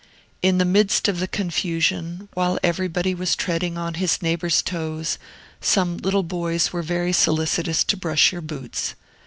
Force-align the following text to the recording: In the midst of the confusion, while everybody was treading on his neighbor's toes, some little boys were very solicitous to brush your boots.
In 0.41 0.57
the 0.57 0.65
midst 0.65 1.07
of 1.07 1.19
the 1.19 1.27
confusion, 1.27 2.27
while 2.33 2.57
everybody 2.63 3.13
was 3.13 3.35
treading 3.35 3.77
on 3.77 3.93
his 3.93 4.19
neighbor's 4.19 4.63
toes, 4.63 5.19
some 5.59 5.95
little 5.97 6.23
boys 6.23 6.73
were 6.73 6.81
very 6.81 7.13
solicitous 7.13 7.83
to 7.83 7.95
brush 7.95 8.31
your 8.31 8.41
boots. 8.41 8.95